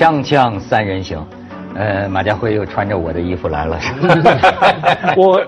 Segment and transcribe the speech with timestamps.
[0.00, 1.22] 锵锵三人行，
[1.74, 3.78] 呃，马家辉又穿着我的衣服来了，
[5.14, 5.38] 我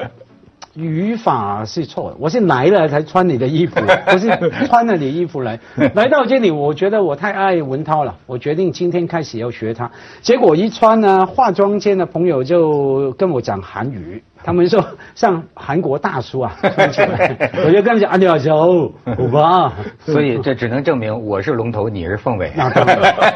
[0.74, 4.28] 语法是错的，我是来了才穿你的衣服， 不是
[4.66, 5.58] 穿了你衣服来。
[5.94, 9.90] 来到这里，我觉得我太爱文涛了，我决定今天开始要学他。
[10.20, 14.22] 结果一穿呢，化妆间的朋友就跟我讲韩语。
[14.44, 14.84] 他们说
[15.14, 19.72] 像韩国大叔啊， 我就跟他们讲啊，你好，欧巴。
[20.04, 22.52] 所以这只能证明我是龙头，你是凤尾。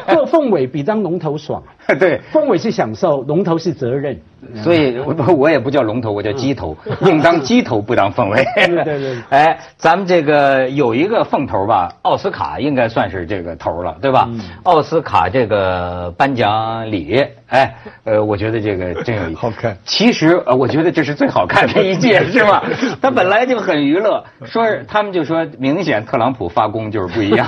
[0.09, 1.63] 做凤尾比当龙头爽。
[1.99, 4.19] 对，凤尾是享受，龙头是责任。
[4.63, 8.45] 所以我我也不叫龙头，我叫鸡头， 宁当鸡头不当凤尾。
[8.55, 9.17] 对对对。
[9.29, 14.29] 哎，咱们这个有一个凤头吧，奥斯卡应该算是这个头了，对吧？
[14.63, 19.39] 奥斯卡这个颁奖礼，哎，呃，我觉得这个真有意思。
[19.39, 19.75] 好看。
[19.83, 22.63] 其实呃，我觉得这是最好看的一届，是吧？
[23.01, 27.47] 他本来就很娱乐，说他们就说明显特朗普发功就是不一样。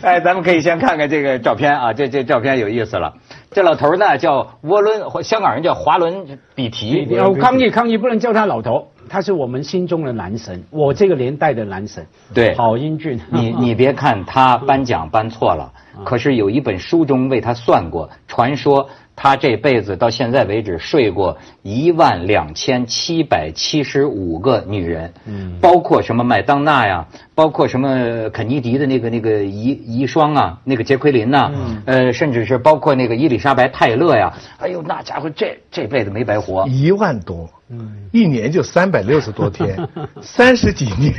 [0.00, 3.14] 哎，咱们可以先看看这个照片啊，这这照片有意思了。
[3.50, 7.04] 这老头呢叫沃伦，香港人叫华伦比提。
[7.06, 12.06] 要抗议抗议，不能叫他老头，他是我们心中的男神，我这个年代的男神。
[12.34, 13.18] 对，好英俊。
[13.30, 15.72] 你 你别看他颁奖颁错了，
[16.04, 18.88] 可是有一本书中为他算过，传说。
[19.20, 39.76] 他这辈子到现在为止睡过一万两千七百七十五个女人，嗯，包括什么麦当娜呀，包括什么肯尼迪的那个那个遗遗孀啊，那个杰奎琳呐，嗯，呃，甚至是包括那个伊丽莎白泰勒呀，哎呦，那家伙这这辈子没白活，一万多，嗯，一年就三百六十多天，
[40.22, 41.12] 三十几年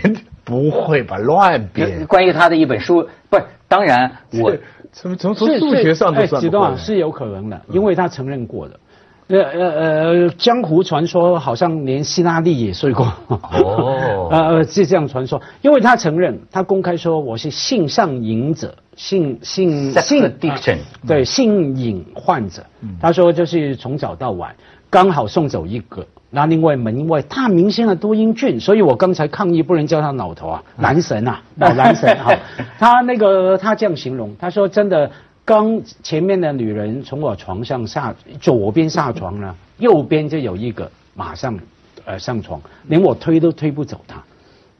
[0.49, 1.17] 不会吧？
[1.17, 2.05] 乱编。
[2.07, 4.11] 关于他的一本书，不是，当然
[4.41, 4.51] 我。
[4.91, 8.79] 从从从数学上都算不是有可能的，因为他承认过的。
[9.27, 13.05] 呃呃呃，江湖传说好像连希拉里也睡过。
[13.27, 14.27] 哦。
[14.33, 22.65] 呃，是这样传说，因为他承认，他公开说我是性上瘾者，性性性 addiction，对性瘾患者。
[22.99, 24.55] 他说就是从早到晚，
[24.89, 26.03] 刚好送走一个。
[26.31, 32.31] 那另外门外大明星啊多英俊，所以我刚才抗议不能叫他老头啊，男神啊，老男神哈。
[32.77, 35.09] 他那个他这样形容，他说真的，
[35.43, 41.57] 刚前面的女人从我床上下，左边下床了，右边就有一个马上
[42.05, 44.21] 呃上床，连我推都推不走他。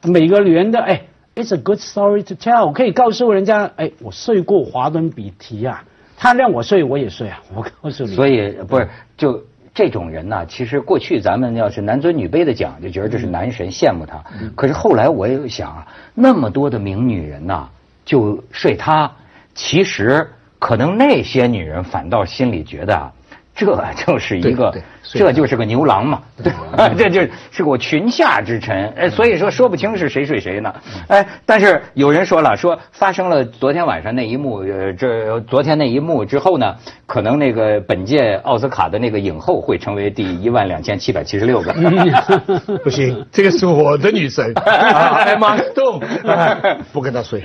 [0.03, 1.01] 每个女人的哎
[1.33, 5.83] ，it's a good story to tell，我可以告诉人家哎，我睡过华伦比提啊，
[6.15, 8.13] 他让我睡我也睡啊，我告诉你。
[8.13, 9.43] 所以不是就。
[9.79, 14.22] 这种人呢，其实过去咱们要是男尊女卑的讲，就觉得这是男神，羡慕他。
[14.53, 17.69] 可是后来我也想啊，那么多的名女人呐，
[18.03, 19.09] 就睡他，
[19.56, 20.28] 其实
[20.59, 23.09] 可能那些女人反倒心里觉得。
[23.65, 26.21] 这就是一个，这就是个牛郎嘛，
[26.97, 30.73] 这就是个群下之臣，哎，所以说说不清是谁睡谁呢，
[31.09, 36.73] 哎，但是有人说了，说发生了昨天晚上那一幕，呃，这昨天那一幕之后呢，
[37.05, 41.73] 可能那个本届奥斯卡的那个影后会成为第一万两千七百七十六个，
[42.81, 45.99] 不行，这个是我的女神， 艾玛动，
[46.93, 47.43] 不跟她睡。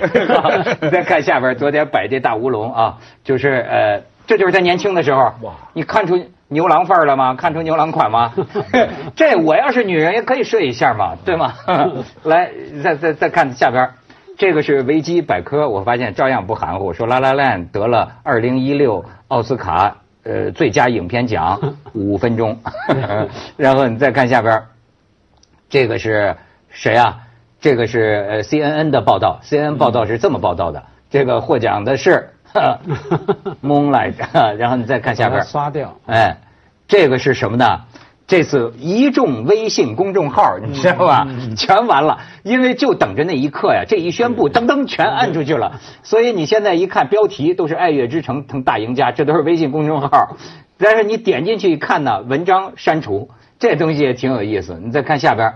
[0.79, 4.01] 你再看下边，昨天摆这大乌龙啊，就是呃。
[4.27, 5.53] 这就是他年轻的时候，哇！
[5.73, 7.35] 你看出牛郎范儿了吗？
[7.35, 8.33] 看出牛郎款吗？
[9.15, 11.53] 这我要是女人也可以睡一下嘛，对吗？
[12.23, 12.51] 来，
[12.83, 13.89] 再再再看下边，
[14.37, 22.59] 这个是维基百科，我发现照样不含糊，说《La La Land》得了二零一六奥斯卡呃最佳影片奖 五分钟，
[23.57, 24.63] 然后你再看下边，
[25.69, 26.35] 这个是
[26.69, 27.19] 谁啊？
[27.61, 32.31] 这个是呃 CNN 的报道，CNN 报道是这么报道的，这个获奖的是。
[33.61, 34.15] Moonlight，
[34.57, 35.95] 然后你再看下边，刷掉。
[36.05, 36.37] 哎，
[36.87, 37.81] 这个是什么呢？
[38.27, 41.27] 这次一众微信公众号，你知道吧？
[41.55, 45.79] 全完了，因为就等着那一刻呀，这一宣布，噔噔全按出去了。
[46.01, 50.37] 所以你现在一看标题都是“爱乐之城”成大赢家，这都是微信公众号。
[50.79, 53.29] 但是你点进去一看呢，文章删除，
[53.59, 54.79] 这东西也挺有意思。
[54.83, 55.53] 你再看下边。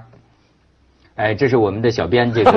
[1.20, 2.50] 哎，这是我们的小编这个。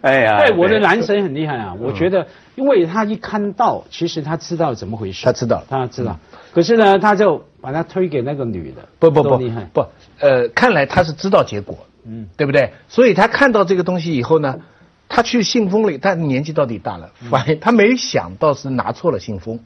[0.00, 1.74] 哎呀，哎，我的男神很厉害啊！
[1.78, 5.26] 我觉得，因为他一看到，其实他知道怎么回事。
[5.26, 6.18] 他知道，他知道。
[6.54, 8.88] 可是呢，他就把他推给那个女的。
[8.98, 9.84] 不不不，厉害不？
[10.20, 11.76] 呃，看来他是知道结果，
[12.06, 12.72] 嗯，对不对？
[12.88, 14.60] 所以他看到这个东西以后呢，
[15.10, 19.60] 他去信封里，他年纪到底大了，发现他没想到是拿错了信封。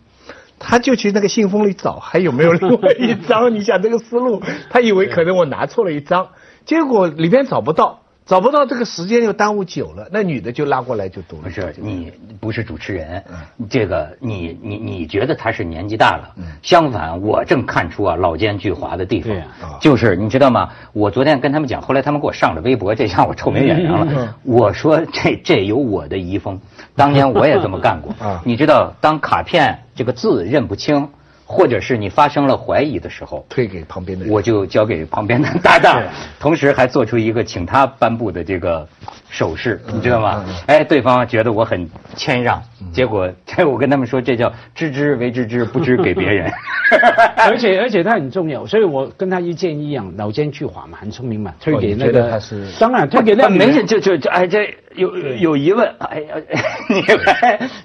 [0.62, 6.28] 他就去那个信封里找还有没有另外一张，你想这个思路，他以为可能我拿错了一张，
[6.64, 11.42] 结果里边找不到，找不到这个时间又耽误久了，那女的就拉过来就读了。
[11.42, 13.22] 不是你不是主持人，
[13.68, 19.36] 这个你你你觉得他是年纪大了，相反我正看出啊老奸巨猾的地方，
[19.80, 20.70] 就是你知道吗？
[20.92, 24.36] 我昨天跟他们讲，后来他们给我上了微博，这下我臭名远扬了。
[24.44, 26.60] 我说这这有我的遗风，
[26.94, 28.14] 当年我也这么干过。
[28.46, 31.08] 你知道，当卡片这个字认不清。
[31.52, 36.02] 或者是你发生了怀疑的时候，推给旁边的人，我就交给旁边的搭档，
[36.40, 38.88] 同时还做出一个请他颁布的这个
[39.28, 40.42] 手势，你知道吗？
[40.66, 46.50] 哎，对方觉得我很谦让，结果这我跟他们说，这叫知之为知之，不知给别人。
[47.36, 52.40] 而且而且他很重要，所以我跟他意见一样，老奸巨猾嘛，很聪明嘛，推给那个。
[52.80, 53.50] 当然推给那个。
[53.50, 56.34] 没事，就就就哎，这有有疑问，哎呀，
[56.88, 57.02] 你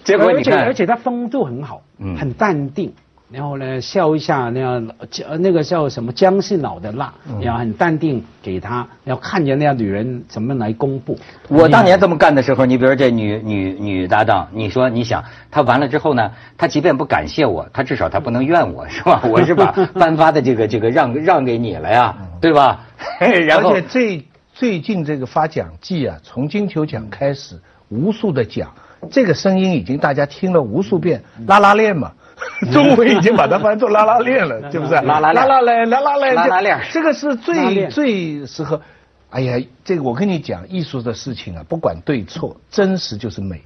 [0.03, 1.81] 结果你看，而且他风度很好，
[2.17, 2.93] 很淡定。
[3.29, 11.19] 然后呢，笑一下，那样江那个叫什么姜是老的辣，然后很淡定给他，要看着那样女人怎么来公布。
[11.50, 15.21] 我当年这么干的时候，你比如这女女女搭档，你说你想，
[15.51, 19.21] 她完了之后呢，她即便不感谢我，她至少她不能怨我是吧？
[19.30, 22.85] 我是把颁发的这个这个让让给你了呀，对吧？
[23.45, 27.59] 然后而且最最近这个发奖季啊，从金球奖开始，
[27.89, 28.71] 无数的奖，
[29.12, 32.13] 这个声音已经大家听了无数遍，拉拉链嘛。
[32.71, 34.93] 中文已经把它翻作拉拉链了， 是不是？
[34.93, 38.81] 拉拉拉拉链，拉拉链，拉拉链，这个是最最适合。
[39.29, 43.61] 哎呀，这个我跟你讲，艺术的事情啊，不管对错，真实就是美。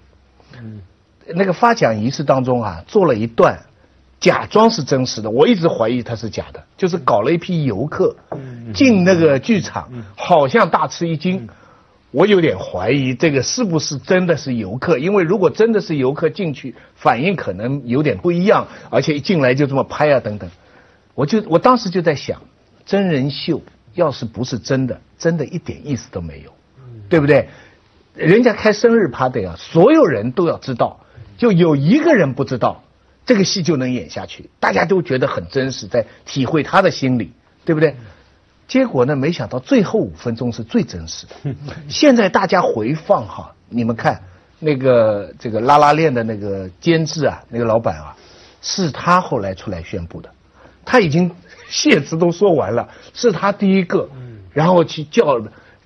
[0.59, 0.81] 嗯，
[1.27, 3.59] 那个发奖仪式当中啊，做了一段，
[4.19, 8.15] 假装是真实的，我一直怀疑它是假的，就是搞了一批游客
[8.73, 11.47] 进那个剧场，好像大吃一惊。
[12.11, 20.49] 我有点怀疑这个是不是真的是游客，因为如果真的是游客进去，反应可能有点不一样，而且一进来就这么拍啊等等，
[21.15, 22.41] 我就我当时就在想，
[22.85, 23.61] 真人秀
[23.93, 26.51] 要是不是真的，真的一点意思都没有，
[27.07, 27.47] 对不对？
[28.13, 31.05] 人家开生日趴的呀，所有人都要知道，
[31.37, 32.83] 就有一个人不知道，
[33.25, 37.31] 这个戏就能演下去，大家都觉得很真实，在体会他的心理，
[37.63, 37.95] 对不对？
[38.71, 39.17] 结果呢？
[39.17, 41.33] 没想到最后五分钟是最真实的。
[41.89, 44.17] 现在大家回放哈，你们看
[44.59, 48.15] 那个这个拉拉链的那个监制啊，那个老板啊，
[48.61, 50.29] 是他后来出来宣布的，
[50.85, 51.29] 他已经
[51.67, 54.07] 谢词都说完了，是他第一个，
[54.53, 55.41] 然后去叫。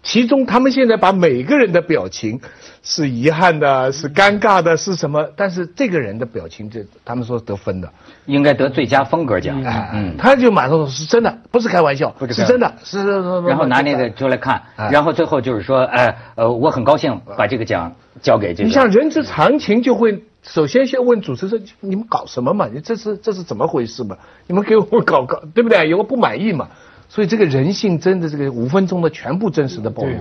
[0.06, 2.40] 其中，他们现在把每个人的表情
[2.84, 5.28] 是遗憾的，是尴尬的，是什么？
[5.36, 7.92] 但是这个人的表情，这他们说得分的，
[8.28, 9.60] 应该得最佳风格奖。
[9.92, 13.04] 嗯，他就马上说是真的，不是开玩笑，是真的，是。
[13.48, 14.62] 然后拿那个出来看，
[14.92, 17.92] 然后最后就是说，哎，呃，我很高兴把这个奖
[18.22, 18.70] 交给这个。
[18.70, 22.70] 你像人之常情，就会首先先问主持人：你们搞什么嘛？
[22.72, 24.16] 你这是这是怎么回事嘛？
[24.46, 25.90] 你们给我搞搞，对不对？
[25.90, 26.70] 有个不满意嘛？
[27.08, 30.12] 所以这个人性真的这个五分钟的全部真实的暴露，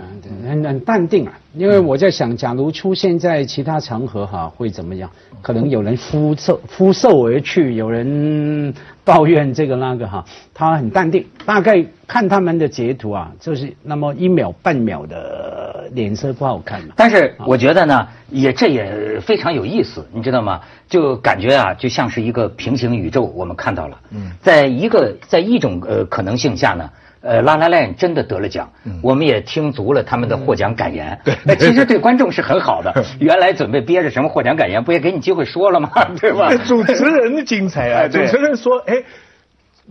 [0.47, 1.33] 很很淡定啊。
[1.55, 5.11] 因为我在想，假如出现在其他场合哈，会怎么样？
[5.43, 8.73] 可能有人呼受，呼受而去，有人
[9.05, 10.25] 抱怨这个那个哈，
[10.55, 11.27] 他很淡定。
[11.45, 16.95] 大概看他们的截图啊，就是那么一秒半秒的脸色不好看嘛。
[16.97, 20.61] 但是我觉得呢，也这也非常有意思，你知道吗？
[20.89, 23.99] 就感觉啊，就像是一个平行宇宙，我们看到了。
[24.11, 26.91] 嗯，在一个在一种呃可能性下呢。
[27.25, 28.71] 呃，拉拉链真的得了奖，
[29.03, 31.19] 我们也听足了他们的获奖感言。
[31.25, 32.93] 对， 其实对观众是很好的。
[33.19, 35.91] 原来准备憋着什么获奖感言，不也给你机会说了吗？
[36.21, 36.55] 对吧？
[36.67, 38.09] 主持人的精彩啊！
[38.09, 39.03] 主持人说：“哎。”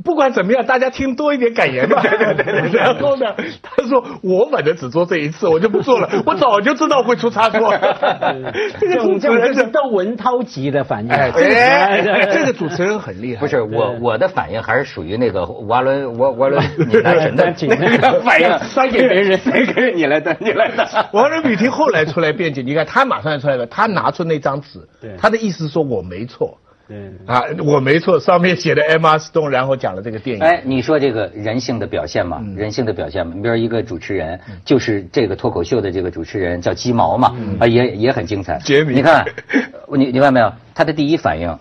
[0.03, 2.01] 不管怎么样，大家听多一点感言吧。
[2.01, 2.79] 对对对对。
[2.79, 6.09] 然后呢，他说我反正只做这一次，我就不做了。
[6.25, 7.77] 我早就知道会出差错。
[8.79, 11.11] 这个主持人是窦文涛级的反应。
[11.11, 11.31] 哎，
[12.31, 13.41] 这个主持人很厉害。
[13.41, 18.59] 不是我，我的反应还是属于那个瓦伦瓦瓦伦你来神的那个反应。
[18.59, 20.35] 三给别人，谁给你来的？
[20.39, 20.87] 你来的。
[21.11, 24.79] 王伦比听后来出来辩解，你看他马上出来了，他拿出那张纸，
[25.19, 26.57] 他的意思说我没错。
[26.87, 30.43] 对啊，我没错，上面写的 Emma Stone，然后讲了这个电影。
[30.43, 33.33] 哎，你说这个人性的表现嘛，人性的表现嘛。
[33.35, 38.59] 你比如一个主持人，就是这个脱口秀的这个主持人叫鸡毛嘛，啊，也也很精彩。
[38.59, 39.25] 杰米你看，
[39.95, 40.51] 你你看没有？
[40.75, 41.57] 他的第一反应，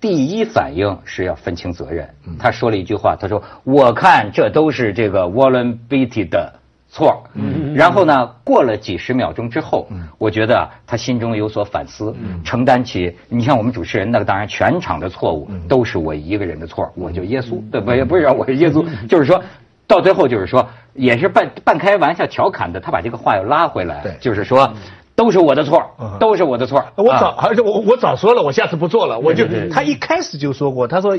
[0.00, 2.08] 第一反应是要分清责任。
[2.38, 6.54] 他说了一句话，他说：“我看这都是这个 Warren Beatty 的。”
[6.90, 8.26] 错，嗯，然后呢？
[8.44, 13.14] 过了几十秒钟之后，嗯，我觉得他心中有所反思，嗯，承担起。
[13.28, 17.92] 你像我们主持人，那个当然全场的错误都是我一个人的错，我就耶稣，对不？
[17.92, 19.42] 也不是我是耶稣，就是说
[19.86, 24.72] 到最后就是说，也是半半开玩笑调侃的，他把这个话又拉回来，对，就是说
[25.14, 25.82] 都是我的错，
[26.18, 26.82] 都是我的错。
[26.96, 29.18] 我早，而且我我早说了，我下次不做了。
[29.18, 31.18] 我就他一开始就说过，他说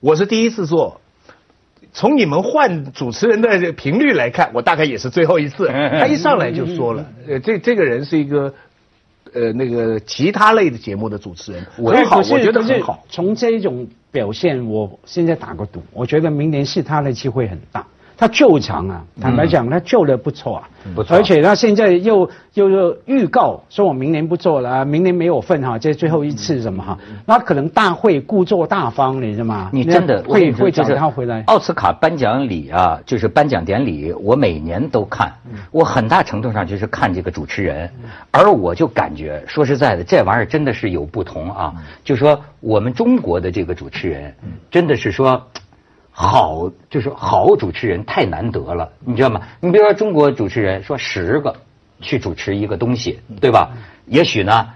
[0.00, 1.02] 我是第一次做。
[1.92, 5.68] 从你们换主持人的频率来看，我大概也是最后一次。
[5.68, 8.54] 他一上来就说了，呃，这这个人是一个，
[9.34, 13.04] 呃，那个其他类的节目的主持人，很好，我觉得很好。
[13.10, 17.86] 从这种表现，我现在打个赌，我觉得明年是他的机会很大。
[18.22, 21.16] 他救场啊，坦白讲，他救的不错啊，不错。
[21.16, 26.96] 而且他现在又又又预告说，我明年不做了，明年没有份哈，这最后一次什么哈？
[27.26, 29.70] 那可能大会故作大方，你知道吗？
[29.72, 31.42] 你真的会会找他回来？
[31.48, 35.32] 奥斯卡颁奖礼啊，就是颁奖典礼，我每年都看，
[35.72, 37.90] 我很大程度上就是看这个主持人，
[38.30, 41.74] 而我就感觉，说实在的，这玩意儿真的是有不同啊。
[42.04, 44.32] 就说我们中国的这个主持人，
[44.70, 45.44] 真的是说。
[46.14, 49.40] 好，就是好主持人太难得了，你知道吗？
[49.60, 51.56] 你比如说中国主持人说十个
[52.00, 53.70] 去主持一个东西，对吧？
[54.06, 54.68] 也许呢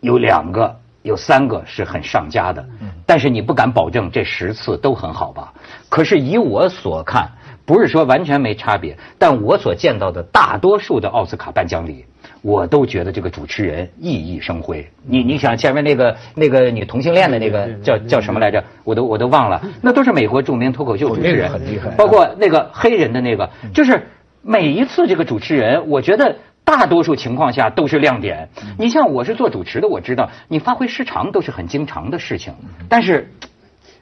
[0.00, 2.64] 有两个、有三个是很上佳的，
[3.04, 5.52] 但是你不敢保证这十次都很好吧？
[5.88, 7.28] 可是以我所看，
[7.66, 12.06] 不是说完全没差别，但我所见到的大多数的奥斯卡颁奖礼。
[12.42, 14.88] 我都觉得这个主持人熠熠生辉。
[15.04, 18.64] 你你想前面那个那个女同性恋的那个叫叫什么来着？
[18.82, 19.60] 我都我都忘了。
[19.82, 21.90] 那都是美国著名脱口秀主持人，很厉害。
[21.90, 24.06] 包括那个黑人的那个，就是
[24.42, 28.48] 每一次这个主持人，我觉得大多数情况下都是亮点。
[28.78, 32.54] 你像我是做主持的，我知道你发挥失常都是很经常的事情。
[32.88, 33.30] 但是，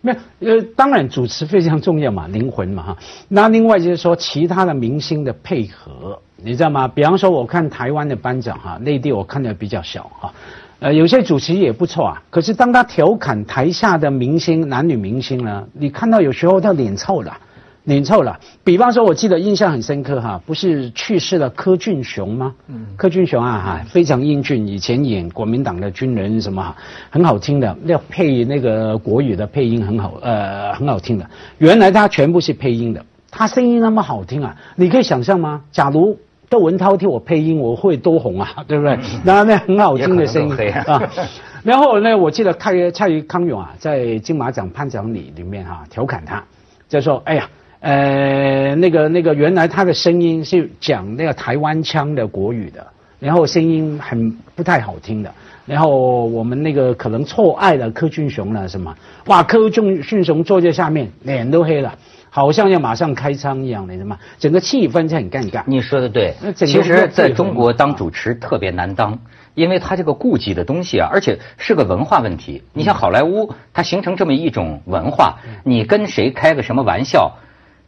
[0.00, 2.98] 没有呃，当然主持非常重要嘛，灵魂嘛哈。
[3.26, 6.22] 那另外就是说其他的明星的配合。
[6.42, 6.86] 你知道吗？
[6.86, 10.32] 比方说，我看台湾的颁奖哈，内地我看的比较小哈，
[10.78, 12.22] 呃，有些主持也不错啊。
[12.30, 17.36] 可是当他调侃台下的明星，男女明星呢，你看到有时候他脸臭了，
[17.82, 18.38] 脸臭了。
[18.62, 22.54] 比方说，我记得印象很深刻哈，不是去世了柯俊雄吗？
[22.68, 26.76] 嗯，柯俊雄啊哈，非常英俊，以前演国民党的军人什么，
[27.10, 31.28] 很好听的，那配那个国语的配音很好，呃，很好听的。
[31.58, 35.62] 原来他全部是配音的，他声音那么好听啊，你可以想象吗？
[35.72, 36.16] 假如
[36.48, 38.98] 窦文涛替我配音，我会多红啊， 对不对？
[39.24, 41.10] 那那很好听的声音啊。
[41.62, 46.42] 然后呢，我记得蔡蔡康永啊，在金马奖颁奖礼里面哈，调侃他，
[46.88, 47.50] 就说：“哎呀，
[47.80, 52.86] 呃，那个那个，原来他的声音是讲那个台湾腔的国语的，
[53.18, 55.30] 然后声音很不太好听的。
[55.66, 58.94] 然后我们那个可能错爱了柯俊雄了，什么？
[59.26, 61.94] 哇，柯俊俊雄坐在下面，脸都黑了。”
[62.38, 65.64] 好像要马上开仓一样的，什么整个气氛就很尴尬。
[65.66, 69.18] 你说的对，其实在中国当主持特别难当，
[69.54, 72.62] 因为他这个顾忌的东西啊，而且是个文化问题。
[72.72, 77.32] 你像好莱坞，它形成这么一种文化，你跟谁开个什么玩笑，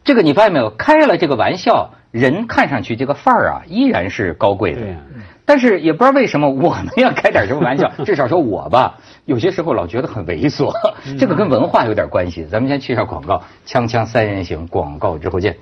[0.03, 0.69] 这个你发现没有？
[0.71, 4.81] 开了这个玩笑，人看上去这个范儿啊，依然是高贵的。
[5.51, 10.71] 但是也不知道为什么我们要开点什么玩笑，至少说我吧，有些时候老觉得很猥琐，
[11.19, 12.45] 这个跟文化有点关系。
[12.45, 15.57] 咱们先去一下广告，锵锵三人行，广告之后见。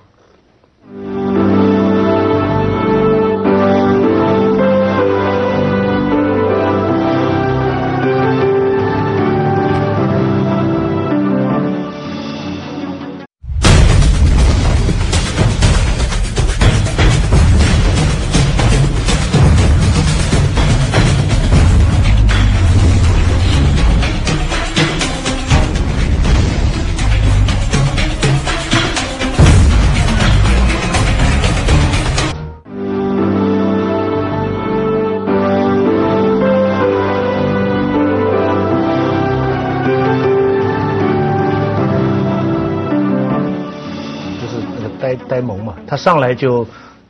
[45.99, 46.65] 上来就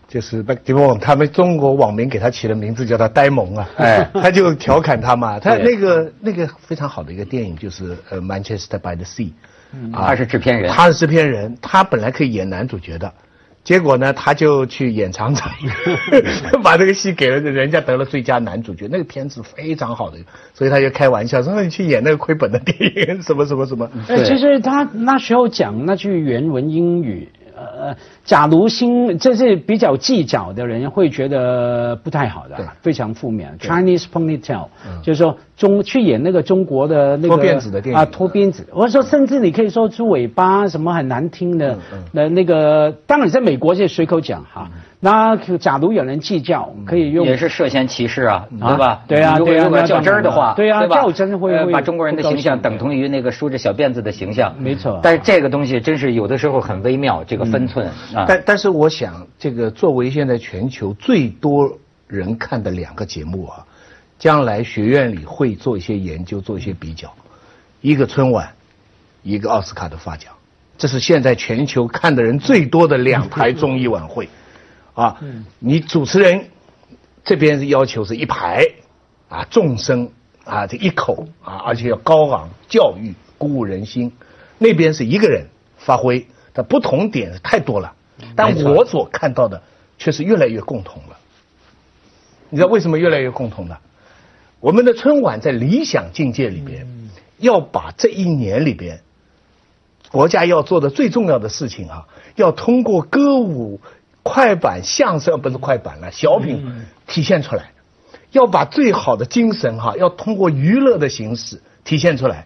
[0.07, 0.43] 就是
[0.99, 5.37] 他们中国网民给他起的名字叫他呆萌啊，哎， 他就调侃他嘛。
[5.39, 9.31] 他那个那个非常好的一个电影就是呃《Manchester by the Sea》，
[9.93, 13.13] 他是制片人，他是制片人，他本来可以演男主角的，
[13.63, 15.51] 结果呢他就去演厂长，
[16.63, 20.17] 把这个戏给了人家得了最佳男主角，那个片子非常好的，
[20.55, 23.87] 所以他就开玩笑说那你去演那个亏本的电影什么什么什么。
[24.07, 27.29] 哎，其实他那时候讲那句原文英语。
[27.59, 33.57] 呃，假如心这是比较计较的人会觉得不太好的，非常负面。
[33.59, 34.67] Chinese ponytail，
[35.03, 38.65] 就是说中去演那个中国的那个脱辫子的电影啊，脱辫子。
[38.71, 41.77] 我说，甚至你可以说出尾巴什么很难听的，
[42.11, 44.69] 那那个当然在美国是随口讲哈。
[45.01, 49.01] 那假如有人计较，可以用也是涉嫌歧视啊，对吧？
[49.07, 49.37] 对啊。
[49.37, 54.53] 如果较真儿的话，对啊，较真会把中国人的形象等同于那个梳着小辫子的形象。
[54.59, 54.99] 没错。
[55.01, 58.25] 但是这个东西真是有的时候很微妙，这个分寸啊。
[58.27, 61.77] 但但是我想，这个作为现在全球最多
[62.07, 63.65] 人看的两个节目啊，
[64.17, 67.09] 将来学院里会做一些研究，做一些比较。
[67.79, 68.49] 一个春晚，
[69.23, 70.33] 一个奥斯卡的发奖。
[70.77, 74.27] 这是现在全球看的人最多的两台综艺晚会，
[74.93, 75.21] 啊，
[75.59, 76.49] 你主持人
[77.23, 78.65] 这边要求是一排，
[79.29, 80.11] 啊，众生
[80.43, 84.11] 啊，这一口啊，而且要高昂教育，鼓舞人心，
[84.57, 85.45] 那边是一个人
[85.77, 87.93] 发挥，它不同点太多了，
[88.35, 89.61] 但我所看到的
[89.97, 91.17] 却是越来越共同了。
[92.49, 93.77] 你知道为什么越来越共同呢？
[94.59, 96.85] 我们的春晚在理想境界里边，
[97.37, 99.01] 要把这一年里边。
[100.11, 103.79] 国家要做的最重要的事情啊，要通过歌舞、
[104.31, 107.71] 快板、相声不是快板了，小品体现出来，
[108.31, 112.45] 要把最好的精神哈，要通过娱乐的形式体现出来。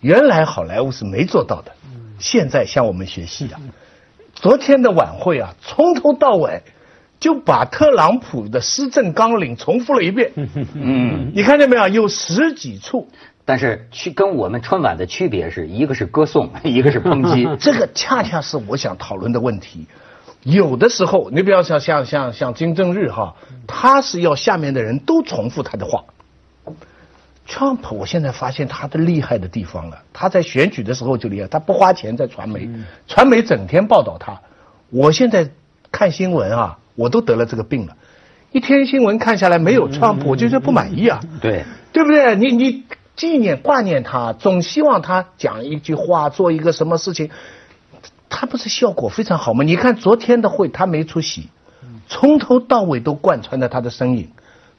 [0.00, 1.72] 原来好莱坞是没做到的，
[2.18, 3.56] 现在向我们学习的。
[4.34, 6.62] 昨天的晚会啊，从头到尾
[7.18, 10.32] 就把特朗普的施政纲领重复了一遍。
[10.74, 11.88] 嗯，你看见没有？
[11.88, 13.08] 有十几处。
[13.48, 19.86] 但是去跟我们春晚的区别是一个是歌颂，一个是抨击，这个恰恰是我想讨论的问题。
[20.46, 23.34] 有的时候，你比方像像像像金正日哈，
[23.66, 26.04] 他是要下面的人都重复他的话。
[27.48, 32.68] Trump，我现在发现他的厉害的地方了，他在选举的时候就厉害，他不花钱在传媒，
[33.08, 34.40] 传媒整天报道他。
[34.90, 35.50] 我现在
[35.90, 37.96] 看新闻啊，我都得了这个病了，
[38.52, 41.20] 一天新闻看下来没有 Trump，我就觉得不满意啊。
[41.40, 42.36] 对，对不对？
[42.36, 42.84] 你你。
[43.16, 47.30] 纪念挂念他，总希望他讲一句话，做一个什么事情，
[48.28, 49.64] 他不是效果非常好吗？
[49.64, 51.48] 你看昨天的会，他没出席，
[52.08, 54.28] 从头到尾都贯穿着他的身影，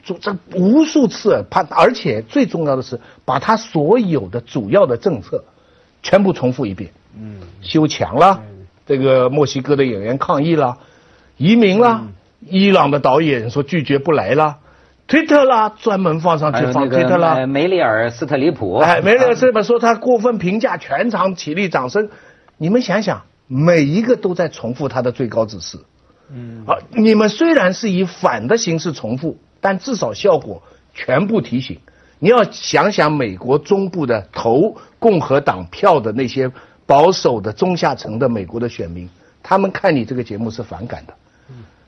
[0.04, 5.44] 做这无数次，他而且最重要的是，把他所有的主要的政策
[6.04, 6.92] 全部重复一遍。
[7.20, 8.42] 嗯，修墙了，
[8.86, 10.77] 这个墨西哥的演员抗议了，
[11.38, 12.08] 移民了，
[12.46, 14.58] 伊朗的导演说拒绝不来了。
[15.08, 17.46] 推特啦，专门放上去放推特啦。
[17.46, 22.10] 梅里尔·斯特里普，哎，梅里尔·斯特里普说他过分评价，全场起立掌声。
[22.58, 25.80] 你们想想，每一个都在重复他的最高指示。
[26.30, 30.62] 嗯，啊，你们虽然是以反的形式重复，但至少效果
[30.94, 31.80] 全部提醒。
[32.20, 36.51] 你要想想美国中部的投共和党票的那些
[36.86, 39.08] 保守的中下层的美国的选民，
[39.44, 41.13] 他们看你这个节目是反感的。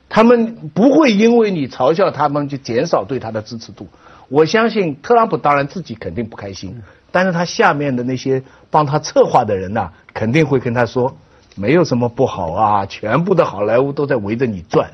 [0.08, 3.86] 他们不会因为你嘲笑他们就减少对他的支持度。
[4.28, 6.82] 我相信特朗普当然自己肯定不开心，
[7.12, 11.16] 但是他下面的那些帮他策划的人呐，肯定会跟他说，
[11.56, 14.90] 没有什么不好啊，全部的好莱坞都在围着你转，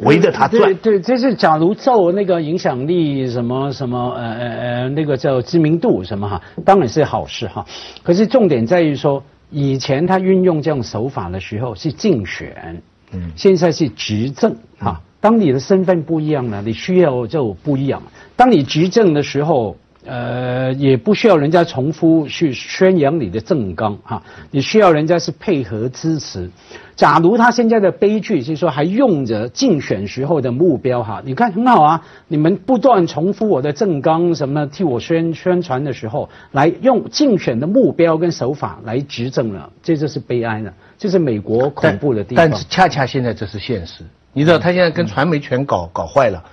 [0.00, 0.62] 围着他转。
[0.62, 7.64] 对对，这是假如照那个影响力什么什么呃呃呃那个叫知名度什么哈，当然是好事哈。
[8.02, 12.82] 可是重点在于说，以前他运用这种手法的时候是竞选。
[13.12, 15.00] 嗯，现在是执政哈。
[15.20, 18.02] 当你的身份不一样了，你需要就不一样。
[18.36, 24.22] 当你执政的时候，呃，也不需要人家重复去宣扬你的政纲哈。
[24.50, 26.50] 你需要人家是配合支持。
[26.96, 32.02] 假如他现在的悲剧是说还用着竞选时候的目标哈，你看很好啊。
[32.28, 40.72] 你们不断重复我的政纲，什么替我宣宣传的时候，来用竞选的目标跟手法来执政了，这就是悲哀了。
[40.98, 44.04] 这是美国恐怖的地方，但是恰恰现在这是现实。
[44.32, 46.44] 你知道他现在跟传媒全搞搞坏了，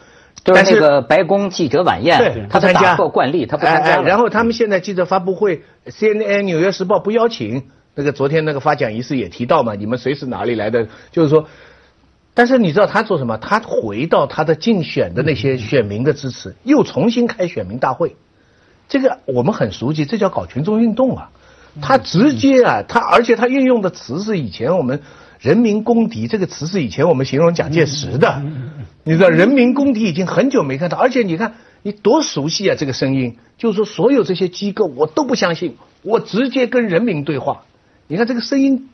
[0.56, 7.64] 但是那个白宫记者晚宴，他参加破惯例，他不参加然后他们现在记者发布会，CNN、纽约时报不邀请。
[8.00, 10.88] 那个昨天那个发奖仪式也提到嘛，你们谁是哪里来的？
[11.12, 11.48] 就是说，
[12.36, 13.38] 但是你知道他做什么？
[13.40, 18.16] 他回到他的竞选的那些选民的支持，又重新开选民大会。
[18.88, 21.32] 这个我们很熟悉，这叫搞群众运动啊。
[21.82, 25.02] 他直接啊，他而且他运用的词是以前我们
[25.42, 28.44] “人民公敌”这个词是以前我们形容蒋介石的，
[29.08, 37.64] 你知道“人民公敌”已经很久没看到，而且你看你多熟悉啊，这个声音，就是说所有这些机构我都不相信，我直接跟人民对话，
[38.08, 38.90] 你看这个声音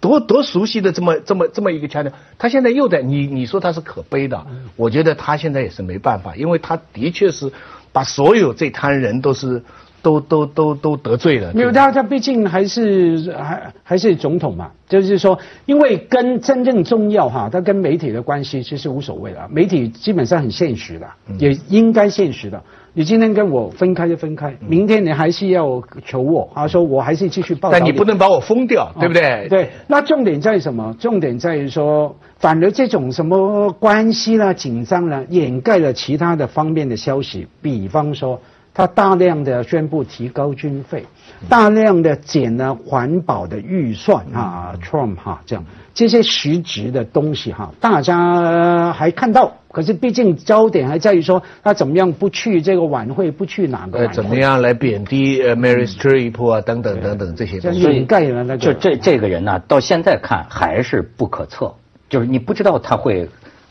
[0.00, 7.50] 多多熟悉的这么这么这么一个腔调，他现在又在你你说他是可悲的，我觉得他现在也是没办法，因为他的确是
[7.92, 9.64] 把所有这摊人都是。
[10.06, 22.62] 都都都都得罪了，因为他他毕竟还是还还是总统嘛，就是说，因为跟真正重要哈，他跟媒体的关系其实无所谓了，媒体基本上很现实的，也应该现实的。
[22.92, 27.76] 你今天跟我分开就分开，明天你还是要求我，他说我还是继续报道。
[27.76, 29.48] 但你不能把我封掉，对不对？
[29.50, 29.70] 对。
[29.88, 30.94] 那重点在什么？
[31.00, 38.40] 重点在于说，反而这种什么关系啦、紧张啦，掩盖了其他的方面的消息，比方说。
[38.76, 41.06] 他大量的宣布提高军费，
[41.48, 49.54] 大量的减了环保的预算啊，Trump 哈这样这些实质的东西哈，大家还看到。
[49.72, 54.14] 可是毕竟焦点还在于说他怎么样不去这个晚会，不去哪个晚会？
[54.14, 57.80] 怎么样来贬低呃 Mary Streep 啊等等等等这些东西？
[57.80, 58.58] 掩盖了那个。
[58.58, 61.74] 就这这个人呢，到现在看还是不可测，
[62.10, 63.26] 就是你不知道他会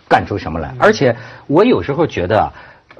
[0.10, 0.74] 干出什么来。
[0.80, 1.16] 而且
[1.46, 2.52] 我有时候觉得啊。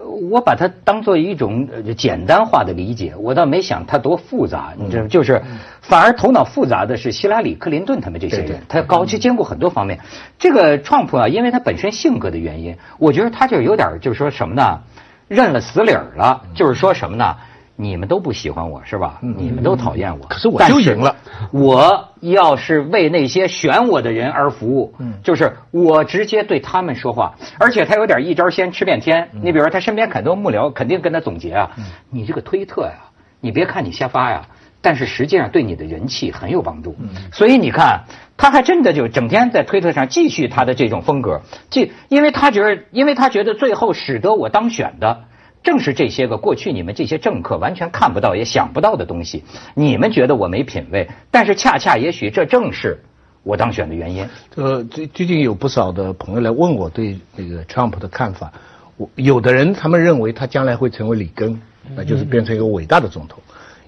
[0.04, 4.74] 我把它当做一种简单化的理解，我倒没想它多复杂。
[4.78, 5.42] 你知道，就是
[5.82, 10.00] 反而头脑复杂的是希拉里、克林顿他们这些人，他高去兼顾很多方面。
[10.38, 14.82] 这个创普啊，因为他本身性格的原因，我觉得他就有点就是说什么呢，
[15.28, 16.44] 认了死理儿了。
[16.54, 17.36] 就是说什么呢？
[17.78, 19.20] 你们都不喜欢我是吧？
[19.22, 21.16] 你们都讨厌我，可是我就赢了。
[21.52, 29.30] 我要是为那些选我的人而服务，就是我直接对他们说话，而且他有点一招鲜吃遍天。
[29.34, 31.72] 你比如说，他身边很多幕僚肯定跟他总结啊，
[32.10, 33.12] 你这个推特呀，
[33.42, 34.48] 你别看你瞎发呀，
[34.82, 36.96] 但是实际上对你的人气很有帮助。
[37.34, 38.04] 所以你看，
[38.38, 45.26] 他还真的就整天在推特上继续他的这种风格，这因为他觉得，因为他觉得最后使得我当选的。
[45.66, 53.00] 正是这些个过去你们这些政客完全看不到也想不到的东西，你们觉得我没品位，但是恰恰也许这正是
[53.42, 54.30] 我当选的原因。
[54.54, 58.54] 呃，最最近有不少的朋友来问我对那个 Trump 的看法，
[58.96, 61.60] 我有的人他们认为他将来会成为里根，
[61.96, 63.40] 那就是变成一个伟大的总统；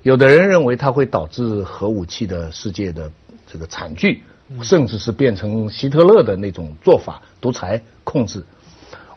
[0.02, 3.12] 有的人认为他会导致核武器的世界的
[3.46, 4.24] 这个惨剧，
[4.64, 8.44] 甚至是变成希特勒的那种做法，独裁控制。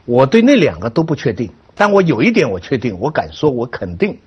[0.04, 1.50] 我对那两个都不确定。
[1.80, 4.18] 但我有一点我确定，我敢说，我肯定，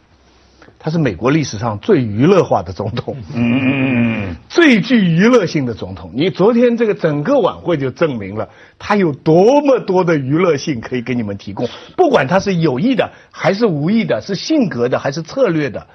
[0.79, 6.09] 他是美国历史上最娱乐化的总统，嗯，最具娱乐性的总统。
[6.15, 15.85] 你昨天这个整个晚会就证明了他有多么多的娱乐性可以给你们提供，不管他是有意的还是无意的，是性格的还是策略的。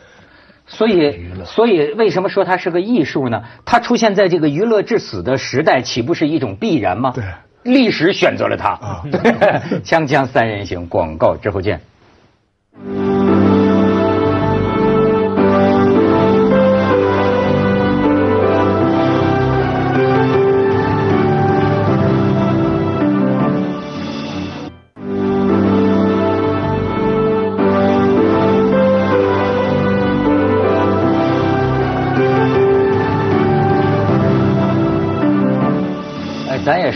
[0.68, 3.42] 所以，所以为什么说他是个艺术呢？
[3.64, 7.10] 他出现在这个娱乐至死的时代，岂不是一种必然吗？
[7.16, 7.24] 对。
[7.62, 9.02] 历史选择了他啊！
[9.84, 11.80] 锵锵三人行，广告之后见。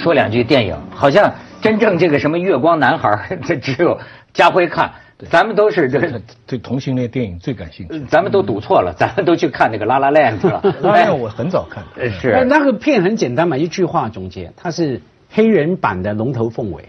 [0.02, 3.98] 说两句电影，好像真正这个什么月光男孩， 这只有
[4.34, 4.90] 家辉看，
[5.30, 8.00] 咱们都是这对同性恋电影最感兴趣。
[8.08, 10.60] 咱们都赌错了，咱们都去看那个《拉拉链》去了。
[10.82, 11.84] 拉拉链我很早看，
[12.20, 16.82] 是那个片很简单嘛，一句话总结，它是黑人版的《龙头凤尾》，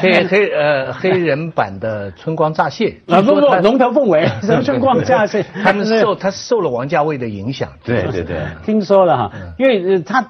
[0.00, 2.96] 黑黑呃黑人版的《春光乍泄》。
[3.14, 5.42] 啊不不，《龙头凤尾》什么《春光乍泄》？
[5.62, 7.68] 他们受他受了王家卫的影响。
[7.84, 10.28] 对对对，听说了哈，因为他。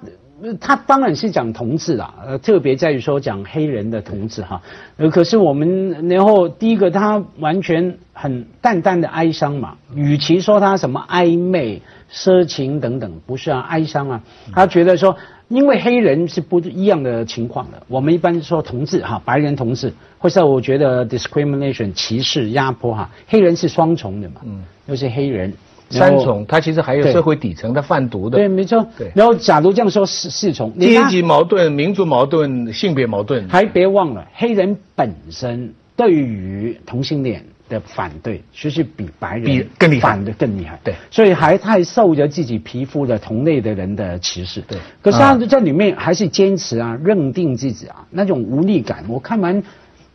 [0.60, 4.60] 他当然是讲同志啦，呃，特别在于说讲黑人的同志哈，
[4.96, 15.16] 呃，可是我们然后第一个他完全很淡淡的哀伤嘛，与其说他什么暧昧、色情等等，不是啊，哀伤啊，他觉得说，
[15.48, 25.54] 因为黑人是不一样的情况的，我们一般说同志哈，白人同志，或者我觉得 discrimination 歧视压迫哈，黑人是双重的嘛，嗯，又是黑人。
[25.90, 28.38] 三重，它其实还有社会底层的贩毒的。
[28.38, 28.84] 对，没错。
[28.98, 29.10] 对。
[29.14, 33.48] 然后，假如这样说，四四重，阶级矛盾、民族矛盾、性别矛盾。
[33.48, 40.80] 还别忘了，黑人本身对于同性恋的反对，其实比白人比更厉害，反的更厉害。
[40.82, 40.94] 对。
[41.10, 44.60] 所以还太受着自己皮肤的同类的人的歧视。
[44.62, 44.78] 对。
[45.02, 49.62] 可是他在里面还是坚持啊，认定自己啊，那种无力感，我看完。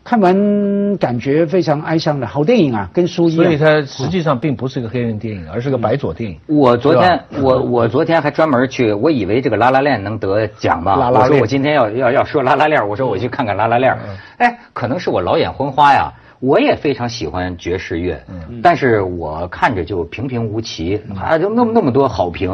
[0.10, 3.46] 看完感觉非常哀伤的好电影啊，跟书一样。
[3.46, 6.40] 所以它实际上并不是个黑人电影，而是个白左电影。
[6.48, 10.96] 我昨天我我昨天还专门去，我以为这个拉拉链能得奖嘛。
[10.96, 11.22] 拉拉链。
[11.22, 13.96] 我说我今天要要要说拉拉链，我说我去看看拉拉链。
[14.38, 16.12] 哎，可能是我老眼昏花呀。
[16.40, 22.50] 我也非常喜欢爵士乐，嗯但是我看着就平平无奇，啊，就那么那么多好评，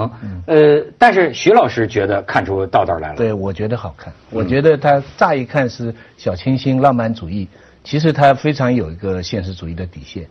[0.47, 3.15] 呃，但是徐老师觉得看出道道来了。
[3.15, 4.11] 对，我觉得好看。
[4.31, 7.47] 我觉得他乍一看是小清新浪漫主义，
[7.83, 10.25] 其实他非常有一个现实主义的底线，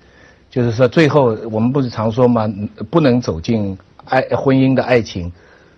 [0.51, 2.53] 就是说最后我们不是常说吗？
[2.91, 5.31] 不能走进爱婚姻的爱情，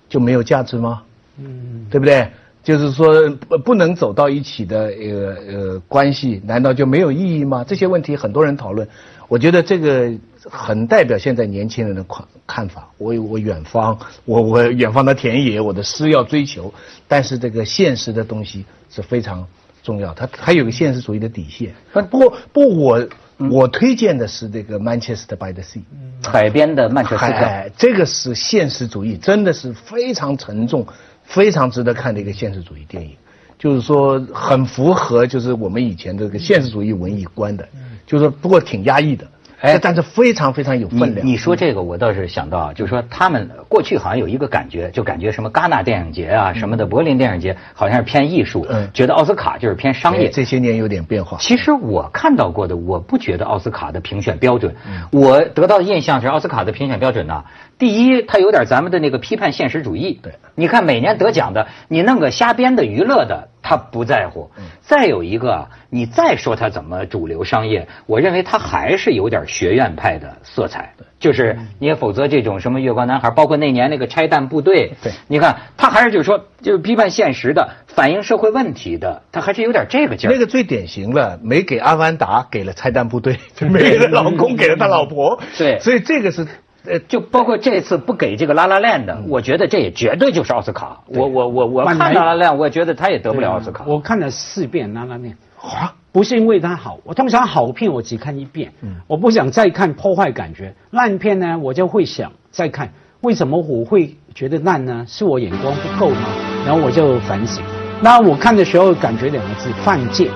[0.09, 1.03] 就没有价值吗？
[1.39, 2.27] 嗯，对不对？
[2.67, 7.63] 就是说不不能走到一起的呃呃关系，难道就没有意义吗？
[7.63, 8.89] 这些问题很多人讨论，
[9.29, 10.13] 我觉得这个
[10.51, 12.91] 很代表现在年轻人的看看法。
[12.99, 16.75] 我有我远方，我我远方的田野，我的诗要追求，
[17.07, 19.47] 但是这个现实的东西是非常
[19.85, 21.73] 重要，它它有个现实主义的底线。
[22.11, 23.07] 不过不我
[23.49, 25.83] 我推荐的是这个《Manchester by the Sea》，
[26.29, 27.33] 海边的曼彻斯特。
[27.33, 30.85] 哎，这个是现实主义，真的是非常沉重、
[31.27, 33.11] 非常值得看的一个现实主义电影。
[33.59, 37.67] 就是说，很符合就是我们以前这个现实主义文艺观的，
[38.07, 39.27] 就是说不过挺压抑的。
[39.59, 41.27] 哎，但是非常非常有分量。
[41.27, 50.29] 你说这个，我倒是想到，就是说他们过去好像有一个感觉，就感觉什么戛纳电影节啊，什么的柏林电影节，好像是偏艺术，觉得奥斯卡就是偏商业。
[50.29, 51.39] 这些年有点变化。
[51.41, 54.77] 其实我看到过的，我不觉得奥斯卡的评选标准，
[55.11, 57.43] 我得到的印象是奥斯卡的评选标准呢，
[57.79, 60.19] 第一，它有点咱们的那个批判现实主义。
[60.23, 63.49] 对，你看每年得奖的，你弄个瞎编的娱乐的。
[63.69, 64.49] 他不在乎。
[64.81, 70.93] 再有一个，你再说他怎么主流商业，我认为他还是有点学院派的色彩。
[71.19, 80.33] 就是你也否则这种什么月光男孩，包括那年那个拆弹部队，对，你看他还是就是说就是批判现实的，反映社会问题的，他还是有点这个劲儿。
[80.33, 85.41] 那个最典型了，没给阿凡达，给了拆弹部队，没给老公，给了他老婆。
[85.59, 86.47] 对，所以这个是。
[86.89, 91.01] 呃，就包括这次不给这个拉拉链的，我觉得这也绝对就是奥斯卡。
[91.07, 93.85] 我我我我看拉拉链，我觉得他也得不了奥斯卡。
[93.87, 98.73] 我看了四遍拉拉链，啊，不是因为它好，我通常好片我只看一遍，
[99.07, 100.75] 我不想再看破坏感觉。
[100.91, 105.05] 烂片呢，我就会想再看，为什么我会觉得烂呢？
[105.09, 106.29] 是我眼光不够吗？
[106.65, 107.63] 然后我就反省。
[108.01, 110.29] 那我看的时候感觉两个字：犯贱。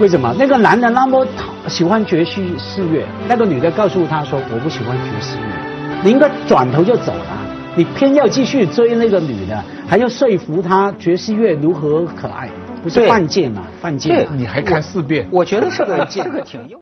[0.00, 0.34] 为什么？
[0.36, 1.24] 那个男的那么
[1.68, 5.44] 喜欢爵士四月，那个女的告诉他说：“我不喜欢爵士乐。”
[6.02, 7.26] 你应该转头就走了，
[7.76, 12.50] 你偏要继续追那个女的，还要说服她爵士乐如何可爱，
[12.82, 13.62] 不是犯贱吗？
[13.80, 14.26] 犯贱！
[14.36, 15.28] 你还看四遍？
[15.30, 16.78] 我觉得是个 这个挺优。